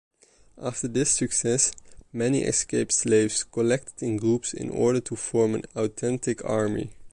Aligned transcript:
After 0.59 0.87
this 0.87 1.11
success, 1.11 1.73
many 2.11 2.41
escaped 2.41 2.91
slaves 2.91 3.43
collected 3.43 4.03
in 4.03 4.17
groups 4.17 4.51
in 4.51 4.71
order 4.71 4.99
to 5.01 5.15
form 5.15 5.53
an 5.53 5.61
authentic 5.75 6.43
army. 6.43 6.89